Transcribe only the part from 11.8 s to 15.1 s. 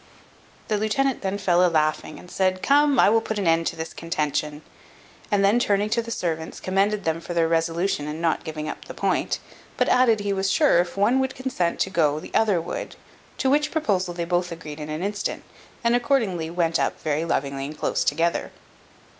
to go the other would. To which proposal they both agreed in an